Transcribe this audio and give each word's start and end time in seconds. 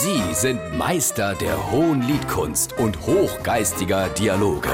Sie 0.00 0.32
sind 0.32 0.78
Meister 0.78 1.34
der 1.34 1.72
hohen 1.72 2.02
Liedkunst 2.02 2.72
und 2.78 2.96
hochgeistiger 3.04 4.08
Dialoge. 4.10 4.70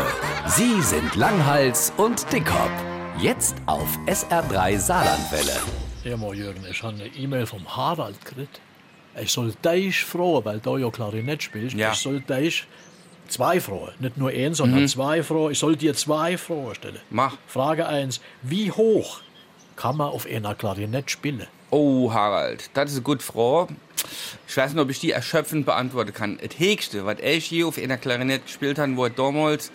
Sie 0.48 0.82
sind 0.82 1.16
Langhals 1.16 1.94
und 1.96 2.30
Dickhop. 2.30 2.70
Jetzt 3.18 3.56
auf 3.64 3.88
SR3 4.04 4.78
Saarlandwelle. 4.78 5.56
Ja, 6.04 6.18
mal 6.18 6.34
Jürgen, 6.34 6.62
ich 6.70 6.82
habe 6.82 6.96
eine 6.96 7.06
E-Mail 7.06 7.46
vom 7.46 7.66
Harald 7.74 8.22
gekriegt. 8.22 8.60
Ich 9.18 9.32
soll 9.32 9.54
dich 9.64 10.04
fragen, 10.04 10.44
weil 10.44 10.60
du 10.60 10.76
ja 10.76 10.90
Klarinett 10.90 11.42
spielst. 11.42 11.74
Ja. 11.74 11.92
Ich 11.92 12.00
soll 12.00 12.20
dich 12.20 12.66
zwei 13.26 13.62
fragen. 13.62 13.92
Nicht 14.00 14.18
nur 14.18 14.28
ein, 14.28 14.52
sondern 14.52 14.86
zwei 14.88 15.22
fragen. 15.22 15.52
Ich 15.52 15.58
soll 15.58 15.76
dir 15.76 15.94
zwei 15.94 16.36
Fragen 16.36 16.74
stellen. 16.74 17.00
Mach. 17.08 17.38
Frage 17.46 17.86
1. 17.86 18.20
Wie 18.42 18.70
hoch 18.70 19.22
kann 19.74 19.96
man 19.96 20.08
auf 20.08 20.26
einer 20.26 20.54
Klarinett 20.54 21.10
spielen? 21.10 21.46
Oh, 21.70 22.12
Harald, 22.12 22.68
das 22.74 22.92
ist 22.92 23.02
gute 23.02 23.24
Frage. 23.24 23.74
Ich 24.48 24.56
weiß 24.56 24.72
nicht, 24.72 24.82
ob 24.82 24.90
ich 24.90 25.00
die 25.00 25.10
erschöpfend 25.12 25.66
beantworten 25.66 26.12
kann. 26.12 26.38
Das 26.42 26.58
Höchste, 26.58 27.04
was 27.06 27.16
ich 27.20 27.50
je 27.50 27.64
auf 27.64 27.78
einer 27.78 27.96
Klarinette 27.96 28.44
gespielt 28.44 28.78
habe, 28.78 28.96
war 28.96 29.10
damals, 29.10 29.70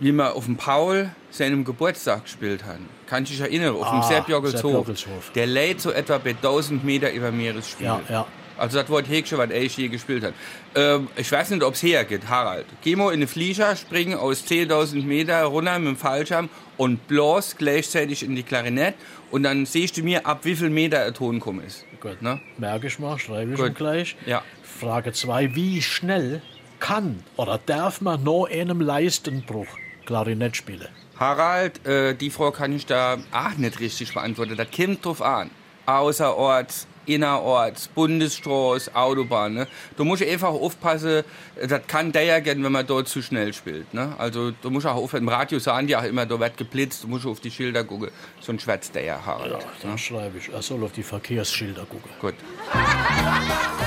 wie 0.00 0.12
wir 0.12 0.34
auf 0.34 0.44
dem 0.46 0.56
Paul 0.56 1.10
seinem 1.30 1.64
Geburtstag 1.64 2.24
gespielt 2.24 2.64
haben. 2.64 2.88
Kann 3.06 3.24
ich 3.24 3.30
mich 3.30 3.40
erinnern, 3.40 3.76
auf 3.76 3.88
dem 3.88 4.00
Ah, 4.00 4.24
Joggelshof. 4.28 4.60
Sepp 4.62 4.72
Joggelshof. 4.74 5.32
Der 5.34 5.46
lädt 5.46 5.80
so 5.80 5.90
etwa 5.92 6.18
bei 6.18 6.30
1000 6.30 6.84
Meter 6.84 7.12
über 7.12 7.30
Meeresspiegel. 7.30 7.86
Ja, 7.86 8.00
ja. 8.08 8.26
Also 8.56 8.80
das 8.80 8.86
das 8.88 9.08
Höchste, 9.08 9.38
was 9.38 9.50
ich 9.50 9.76
je 9.76 9.88
gespielt 9.88 10.24
habe. 10.24 10.34
Ähm, 10.74 11.08
ich 11.16 11.30
weiß 11.30 11.50
nicht, 11.50 11.62
ob 11.62 11.74
es 11.74 11.82
hergeht, 11.82 12.28
Harald. 12.28 12.66
Geh 12.82 12.96
mal 12.96 13.08
in 13.08 13.14
eine 13.14 13.26
Flieger, 13.26 13.74
springen 13.76 14.14
aus 14.18 14.44
10.000 14.46 15.04
Meter 15.04 15.42
runter 15.44 15.78
mit 15.78 15.88
dem 15.88 15.96
Fallschirm 15.96 16.48
und 16.76 17.06
bloß 17.08 17.56
gleichzeitig 17.56 18.22
in 18.22 18.36
die 18.36 18.42
Klarinette 18.42 18.98
und 19.30 19.42
dann 19.42 19.66
siehst 19.66 19.96
du 19.96 20.02
mir, 20.02 20.26
ab 20.26 20.40
wie 20.44 20.54
viel 20.54 20.70
Meter 20.70 21.04
ein 21.04 21.14
Ton 21.14 21.40
kommen 21.40 21.64
ist. 21.64 21.84
Gut. 22.00 22.22
Ne? 22.22 22.40
Merke 22.58 22.86
ich 22.88 22.98
mal, 22.98 23.18
schreibe 23.18 23.54
ich 23.54 23.58
Gut. 23.58 23.74
gleich. 23.74 24.16
Ja. 24.26 24.42
Frage 24.62 25.12
2. 25.12 25.54
Wie 25.54 25.82
schnell 25.82 26.42
kann 26.78 27.24
oder 27.36 27.58
darf 27.64 28.00
man 28.00 28.22
nach 28.22 28.44
einem 28.50 28.80
Leistenbruch 28.80 29.66
Klarinett 30.04 30.56
spielen? 30.56 30.88
Harald, 31.18 31.86
äh, 31.86 32.14
die 32.14 32.30
Frage 32.30 32.56
kann 32.56 32.72
ich 32.72 32.86
da 32.86 33.18
auch 33.32 33.56
nicht 33.56 33.80
richtig 33.80 34.12
beantworten. 34.12 34.56
Das 34.56 34.66
kommt 34.74 35.04
drauf 35.04 35.22
an. 35.22 35.50
Außerorts, 35.86 36.86
innerorts, 37.06 37.88
Bundesstraße, 37.88 38.94
Autobahn. 38.94 39.54
Ne? 39.54 39.66
Du 39.96 40.04
musst 40.04 40.22
einfach 40.22 40.48
aufpassen, 40.48 41.22
das 41.60 41.86
kann 41.86 42.12
der 42.12 42.24
ja 42.24 42.40
gehen, 42.40 42.62
wenn 42.64 42.72
man 42.72 42.86
dort 42.86 43.08
zu 43.08 43.22
schnell 43.22 43.52
spielt. 43.52 43.92
Ne? 43.92 44.14
Also 44.18 44.50
du 44.50 44.70
musst 44.70 44.86
auch 44.86 44.96
auf 44.96 45.14
im 45.14 45.28
Radio 45.28 45.58
sagen 45.58 45.86
die 45.86 45.96
auch 45.96 46.04
immer, 46.04 46.26
da 46.26 46.38
wird 46.38 46.56
geblitzt, 46.56 47.04
du 47.04 47.08
musst 47.08 47.26
auf 47.26 47.40
die 47.40 47.50
Schilder 47.50 47.84
gucken. 47.84 48.10
Sonst 48.40 48.62
schwätzt 48.62 48.94
der 48.94 49.04
ja, 49.04 49.20
Harald. 49.24 49.52
Ja, 49.52 49.58
dann 49.82 49.98
schreibe 49.98 50.38
ich. 50.38 50.50
Er 50.52 50.62
soll 50.62 50.82
auf 50.84 50.92
die 50.92 51.02
Verkehrsschilder 51.02 51.84
gucken. 51.84 52.10
Gut. 52.20 52.34